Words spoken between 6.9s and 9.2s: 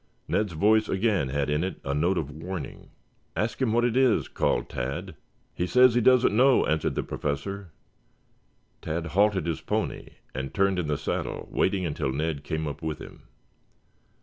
the Professor. Tad